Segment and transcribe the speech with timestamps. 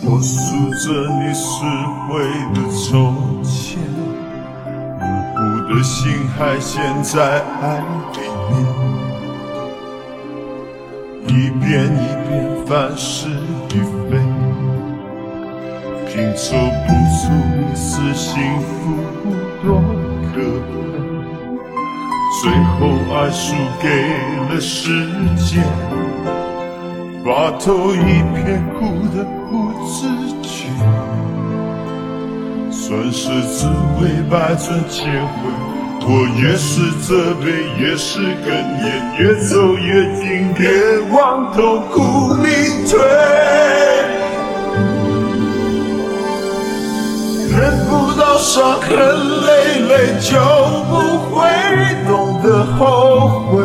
[0.00, 0.86] 我数着
[1.20, 1.64] 你撕
[2.06, 2.22] 毁
[2.54, 3.78] 的从前，
[4.96, 5.02] 无
[5.34, 5.38] 辜
[5.74, 7.78] 的心还陷在爱
[8.12, 8.18] 里
[8.50, 8.52] 面。
[11.26, 11.96] 一遍一
[12.28, 12.30] 遍
[12.64, 13.76] 翻是与
[14.08, 14.10] 非，
[16.06, 16.56] 拼凑
[16.86, 17.20] 不出
[17.60, 18.64] 一丝幸福
[19.62, 19.66] 多
[20.32, 20.72] 可悲。
[22.40, 22.78] 最后
[23.14, 23.86] 爱输给
[24.48, 25.06] 了时
[25.36, 25.62] 间，
[27.24, 28.78] 把头一片哭
[29.14, 29.16] 的
[32.88, 33.66] 算是滋
[34.00, 35.50] 味百转千回。
[36.10, 37.44] 我越是责备，
[37.78, 38.48] 越是哽
[38.80, 38.86] 咽，
[39.18, 40.70] 越走越近，别
[41.12, 42.48] 往痛苦里
[42.88, 42.98] 退。
[47.50, 47.58] 忍
[47.90, 48.88] 不到伤痕
[49.44, 50.40] 累累，就
[50.88, 50.96] 不
[51.28, 51.44] 会
[52.08, 52.80] 懂得后
[53.50, 53.60] 悔。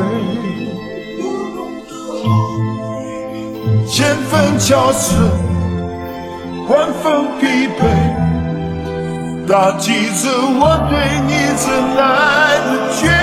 [3.87, 5.15] 千分憔悴，
[6.67, 7.79] 万分疲惫。
[9.53, 13.22] 打击着我对你真爱的绝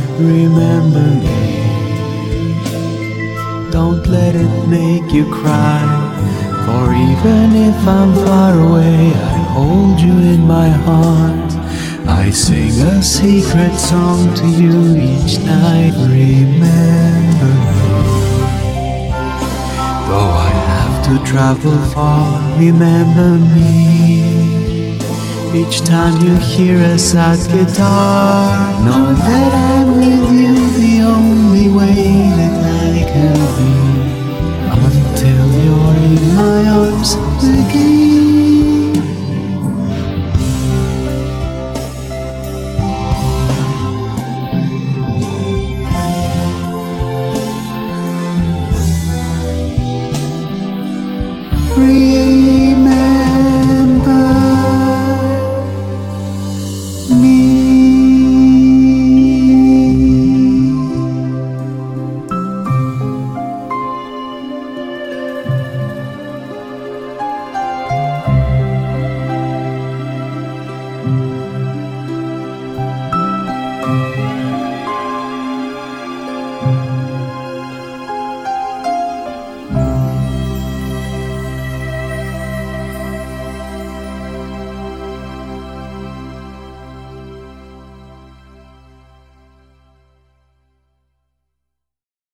[0.21, 1.71] remember me.
[3.71, 5.81] Don't let it make you cry.
[6.65, 11.51] For even if I'm far away, I hold you in my heart.
[12.07, 15.93] I sing a secret song to you each night.
[15.97, 17.91] Remember me.
[20.07, 24.60] Though I have to travel far, remember me.
[25.53, 32.31] Each time you hear a sad guitar, know that I'm with you the only way
[32.39, 33.71] that I can be.
[34.71, 37.11] Until you're in my arms
[37.43, 37.91] again.
[51.77, 52.70] Remember